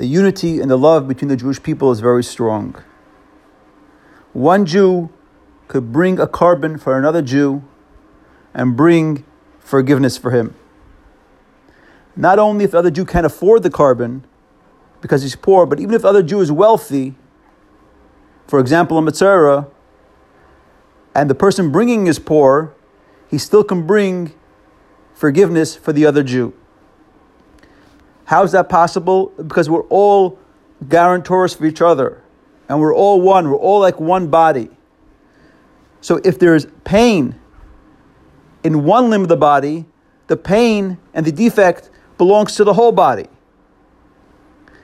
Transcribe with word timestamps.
the 0.00 0.06
unity 0.06 0.60
and 0.60 0.70
the 0.70 0.78
love 0.78 1.06
between 1.06 1.28
the 1.28 1.36
Jewish 1.36 1.62
people 1.62 1.92
is 1.92 2.00
very 2.00 2.24
strong. 2.24 2.74
One 4.32 4.64
Jew 4.64 5.10
could 5.68 5.92
bring 5.92 6.18
a 6.18 6.26
korban 6.26 6.80
for 6.80 6.96
another 6.96 7.20
Jew 7.20 7.62
and 8.54 8.74
bring 8.74 9.26
forgiveness 9.58 10.16
for 10.16 10.30
him. 10.30 10.54
Not 12.16 12.38
only 12.38 12.64
if 12.64 12.70
the 12.70 12.78
other 12.78 12.90
Jew 12.90 13.04
can't 13.04 13.26
afford 13.26 13.62
the 13.62 13.68
korban 13.68 14.22
because 15.02 15.20
he's 15.20 15.36
poor, 15.36 15.66
but 15.66 15.78
even 15.78 15.94
if 15.94 16.00
the 16.00 16.08
other 16.08 16.22
Jew 16.22 16.40
is 16.40 16.50
wealthy, 16.50 17.14
for 18.46 18.58
example, 18.58 18.96
a 18.96 19.02
Mitzvah, 19.02 19.68
and 21.14 21.28
the 21.28 21.34
person 21.34 21.70
bringing 21.70 22.06
is 22.06 22.18
poor, 22.18 22.72
he 23.28 23.36
still 23.36 23.64
can 23.64 23.86
bring 23.86 24.32
forgiveness 25.12 25.76
for 25.76 25.92
the 25.92 26.06
other 26.06 26.22
Jew. 26.22 26.54
How 28.30 28.44
is 28.44 28.52
that 28.52 28.68
possible? 28.68 29.32
Because 29.38 29.68
we're 29.68 29.88
all 29.88 30.38
guarantors 30.88 31.52
for 31.52 31.66
each 31.66 31.82
other, 31.82 32.22
and 32.68 32.78
we're 32.78 32.94
all 32.94 33.20
one, 33.20 33.50
we're 33.50 33.56
all 33.56 33.80
like 33.80 33.98
one 33.98 34.28
body. 34.28 34.70
So 36.00 36.20
if 36.22 36.38
there's 36.38 36.66
pain 36.84 37.34
in 38.62 38.84
one 38.84 39.10
limb 39.10 39.22
of 39.22 39.28
the 39.28 39.36
body, 39.36 39.84
the 40.28 40.36
pain 40.36 40.96
and 41.12 41.26
the 41.26 41.32
defect 41.32 41.90
belongs 42.18 42.54
to 42.54 42.62
the 42.62 42.72
whole 42.72 42.92
body. 42.92 43.26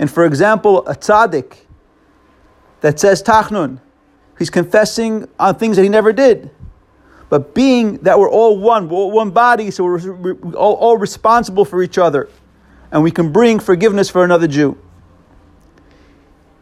And 0.00 0.10
for 0.10 0.24
example, 0.24 0.84
a 0.88 0.96
tzaddik 0.96 1.58
that 2.80 2.98
says 2.98 3.22
tachnun, 3.22 3.78
he's 4.36 4.50
confessing 4.50 5.28
on 5.38 5.54
things 5.54 5.76
that 5.76 5.84
he 5.84 5.88
never 5.88 6.12
did. 6.12 6.50
But 7.28 7.54
being 7.54 7.98
that 7.98 8.18
we're 8.18 8.32
all 8.32 8.58
one, 8.58 8.88
we're 8.88 8.96
all 8.96 9.12
one 9.12 9.30
body, 9.30 9.70
so 9.70 9.84
we're, 9.84 10.34
all, 10.56 10.74
all 10.74 10.96
responsible 10.96 11.64
for 11.64 11.84
each 11.84 11.98
other, 11.98 12.28
and 12.90 13.02
we 13.02 13.10
can 13.10 13.32
bring 13.32 13.58
forgiveness 13.58 14.08
for 14.08 14.24
another 14.24 14.46
Jew. 14.46 14.78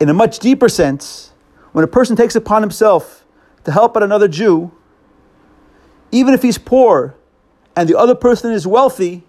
In 0.00 0.08
a 0.08 0.14
much 0.14 0.38
deeper 0.38 0.68
sense, 0.68 1.32
when 1.72 1.84
a 1.84 1.88
person 1.88 2.16
takes 2.16 2.34
upon 2.34 2.62
himself 2.62 3.24
to 3.64 3.72
help 3.72 3.96
out 3.96 4.02
another 4.02 4.28
Jew, 4.28 4.72
even 6.10 6.34
if 6.34 6.42
he's 6.42 6.58
poor 6.58 7.14
and 7.74 7.88
the 7.88 7.98
other 7.98 8.14
person 8.14 8.52
is 8.52 8.66
wealthy, 8.66 9.24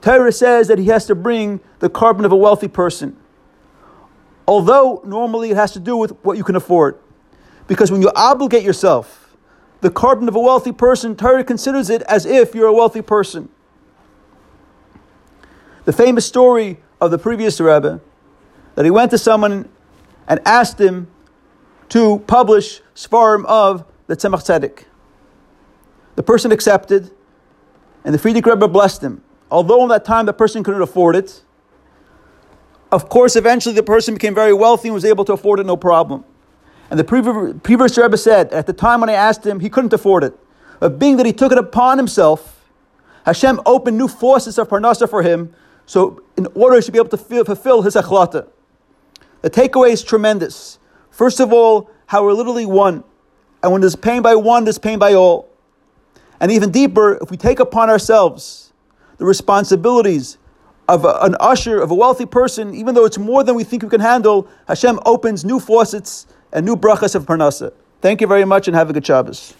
Torah 0.00 0.32
says 0.32 0.68
that 0.68 0.78
he 0.78 0.86
has 0.86 1.06
to 1.06 1.14
bring 1.14 1.60
the 1.78 1.88
korban 1.88 2.24
of 2.24 2.32
a 2.32 2.36
wealthy 2.36 2.68
person. 2.68 3.16
Although 4.46 5.00
normally 5.04 5.50
it 5.50 5.56
has 5.56 5.72
to 5.72 5.80
do 5.80 5.96
with 5.96 6.12
what 6.24 6.36
you 6.36 6.44
can 6.44 6.56
afford. 6.56 6.98
Because 7.68 7.92
when 7.92 8.02
you 8.02 8.10
obligate 8.14 8.64
yourself, 8.64 9.36
the 9.80 9.90
korban 9.90 10.28
of 10.28 10.34
a 10.34 10.40
wealthy 10.40 10.72
person, 10.72 11.16
Torah 11.16 11.44
considers 11.44 11.88
it 11.88 12.02
as 12.02 12.26
if 12.26 12.54
you're 12.54 12.66
a 12.66 12.72
wealthy 12.72 13.02
person. 13.02 13.48
The 15.84 15.92
famous 15.92 16.24
story 16.24 16.78
of 17.00 17.10
the 17.10 17.18
previous 17.18 17.60
Rebbe, 17.60 18.00
that 18.76 18.84
he 18.84 18.90
went 18.90 19.10
to 19.10 19.18
someone 19.18 19.68
and 20.28 20.40
asked 20.46 20.80
him 20.80 21.08
to 21.88 22.20
publish 22.20 22.80
Svarim 22.94 23.44
of 23.46 23.84
the 24.06 24.16
Tzemach 24.16 24.44
Tzedek. 24.44 24.84
The 26.14 26.22
person 26.22 26.52
accepted, 26.52 27.10
and 28.04 28.14
the 28.14 28.18
Frierdiker 28.18 28.52
Rebbe 28.52 28.68
blessed 28.68 29.02
him. 29.02 29.22
Although 29.50 29.82
in 29.82 29.88
that 29.88 30.04
time 30.04 30.26
the 30.26 30.32
person 30.32 30.62
couldn't 30.62 30.82
afford 30.82 31.16
it, 31.16 31.42
of 32.92 33.08
course, 33.08 33.36
eventually 33.36 33.74
the 33.74 33.82
person 33.82 34.14
became 34.14 34.34
very 34.34 34.52
wealthy 34.52 34.88
and 34.88 34.94
was 34.94 35.04
able 35.04 35.24
to 35.24 35.32
afford 35.32 35.58
it 35.60 35.66
no 35.66 35.76
problem. 35.76 36.24
And 36.90 37.00
the 37.00 37.04
previous 37.04 37.96
Rebbe 37.96 38.18
said, 38.18 38.52
at 38.52 38.66
the 38.66 38.74
time 38.74 39.00
when 39.00 39.08
I 39.08 39.14
asked 39.14 39.46
him, 39.46 39.60
he 39.60 39.70
couldn't 39.70 39.94
afford 39.94 40.24
it. 40.24 40.38
But 40.78 40.98
being 40.98 41.16
that 41.16 41.24
he 41.24 41.32
took 41.32 41.52
it 41.52 41.58
upon 41.58 41.96
himself, 41.96 42.68
Hashem 43.24 43.60
opened 43.64 43.96
new 43.96 44.08
forces 44.08 44.58
of 44.58 44.68
parnasa 44.68 45.08
for 45.08 45.22
him, 45.22 45.54
so 45.86 46.22
in 46.36 46.46
order 46.54 46.80
to 46.80 46.92
be 46.92 46.98
able 46.98 47.08
to 47.10 47.16
fulfill 47.16 47.82
his 47.82 47.94
achlata. 47.94 48.46
The 49.42 49.50
takeaway 49.50 49.90
is 49.90 50.02
tremendous. 50.02 50.78
First 51.10 51.40
of 51.40 51.52
all, 51.52 51.90
how 52.06 52.24
we're 52.24 52.32
literally 52.32 52.66
one. 52.66 53.04
And 53.62 53.72
when 53.72 53.80
there's 53.80 53.96
pain 53.96 54.22
by 54.22 54.34
one, 54.34 54.64
there's 54.64 54.78
pain 54.78 54.98
by 54.98 55.14
all. 55.14 55.48
And 56.40 56.50
even 56.50 56.70
deeper, 56.70 57.18
if 57.22 57.30
we 57.30 57.36
take 57.36 57.60
upon 57.60 57.90
ourselves 57.90 58.72
the 59.18 59.24
responsibilities 59.24 60.38
of 60.88 61.04
a, 61.04 61.18
an 61.22 61.36
ashir, 61.40 61.80
of 61.80 61.90
a 61.90 61.94
wealthy 61.94 62.26
person, 62.26 62.74
even 62.74 62.94
though 62.94 63.04
it's 63.04 63.18
more 63.18 63.44
than 63.44 63.54
we 63.54 63.64
think 63.64 63.82
we 63.82 63.88
can 63.88 64.00
handle, 64.00 64.48
Hashem 64.66 64.98
opens 65.06 65.44
new 65.44 65.60
faucets 65.60 66.26
and 66.52 66.66
new 66.66 66.76
brachas 66.76 67.14
of 67.14 67.26
parnasa. 67.26 67.72
Thank 68.00 68.20
you 68.20 68.26
very 68.26 68.44
much 68.44 68.66
and 68.66 68.76
have 68.76 68.90
a 68.90 68.92
good 68.92 69.06
Shabbos. 69.06 69.54